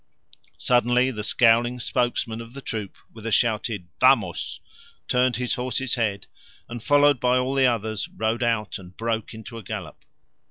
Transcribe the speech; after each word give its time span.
Suddenly 0.57 1.11
the 1.11 1.23
scowling 1.23 1.79
spokesman 1.79 2.41
of 2.41 2.55
the 2.55 2.61
troop, 2.61 2.97
with 3.13 3.23
a 3.27 3.31
shouted 3.31 3.87
"Vamos!" 3.99 4.59
turned 5.07 5.35
his 5.35 5.53
horse's 5.53 5.93
head 5.93 6.25
and, 6.67 6.81
followed 6.81 7.19
by 7.19 7.37
all 7.37 7.53
the 7.53 7.67
others, 7.67 8.09
rode 8.09 8.41
out 8.41 8.79
and 8.79 8.97
broke 8.97 9.35
into 9.35 9.59
a 9.59 9.63
gallop. 9.63 10.03